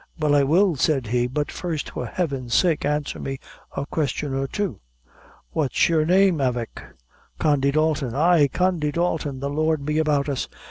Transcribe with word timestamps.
"Well, 0.19 0.33
I 0.33 0.41
will," 0.41 0.75
said 0.77 1.05
he; 1.05 1.27
"but 1.27 1.51
first, 1.51 1.91
for 1.91 2.07
Heaven's 2.07 2.55
sake, 2.55 2.85
answer 2.85 3.19
me 3.19 3.37
a 3.77 3.85
question 3.85 4.33
or 4.33 4.47
two. 4.47 4.79
What's 5.51 5.89
your 5.89 6.07
name, 6.07 6.39
avick?" 6.41 6.81
"Condy 7.37 7.69
Dalton." 7.69 8.15
"Ay, 8.15 8.47
Condy 8.51 8.91
Dalton! 8.91 9.41
the 9.41 9.49
Lord 9.51 9.85
be 9.85 9.99
about 9.99 10.27
us! 10.27 10.47